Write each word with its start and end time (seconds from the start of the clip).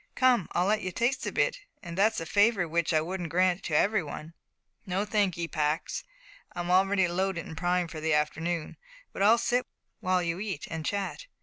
Come, 0.15 0.47
I'll 0.53 0.65
let 0.65 0.81
you 0.81 0.91
taste 0.91 1.27
a 1.27 1.31
bit, 1.31 1.59
an' 1.83 1.93
that's 1.93 2.19
a 2.19 2.25
favour 2.25 2.63
w'ich 2.67 2.91
I 2.91 3.01
wouldn't 3.01 3.29
grant 3.29 3.61
to 3.65 3.75
every 3.77 4.01
one." 4.01 4.33
"No, 4.83 5.05
thank 5.05 5.37
'ee, 5.37 5.47
Pax. 5.47 6.03
I'm 6.55 6.71
already 6.71 7.07
loaded 7.07 7.45
and 7.45 7.55
primed 7.55 7.91
for 7.91 8.01
the 8.01 8.13
forenoon, 8.33 8.77
but 9.13 9.21
I'll 9.21 9.37
sit 9.37 9.61
by 9.61 9.61
you 9.67 9.75
while 9.99 10.23
you 10.23 10.39
eat, 10.39 10.65
and 10.71 10.83
chat." 10.83 11.27